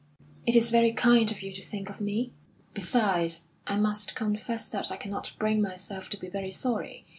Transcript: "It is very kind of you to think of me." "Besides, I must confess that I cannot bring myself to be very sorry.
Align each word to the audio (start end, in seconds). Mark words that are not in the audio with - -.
"It 0.47 0.55
is 0.55 0.71
very 0.71 0.93
kind 0.93 1.29
of 1.29 1.43
you 1.43 1.51
to 1.51 1.61
think 1.61 1.87
of 1.87 2.01
me." 2.01 2.33
"Besides, 2.73 3.43
I 3.67 3.77
must 3.77 4.15
confess 4.15 4.67
that 4.69 4.89
I 4.91 4.97
cannot 4.97 5.33
bring 5.37 5.61
myself 5.61 6.09
to 6.09 6.17
be 6.17 6.27
very 6.27 6.49
sorry. 6.49 7.05